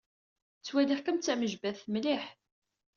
[0.59, 2.23] Ttwaliɣ-kem d tamejbadt mliḥ.